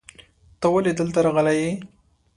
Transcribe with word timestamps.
ته 0.59 0.67
ولې 0.73 0.91
دلته 0.99 1.19
راغلی 1.25 1.55
یې؟ 1.61 1.71